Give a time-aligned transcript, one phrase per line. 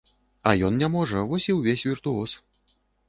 [0.51, 2.35] А ён не можа, вось і ўвесь віртуоз.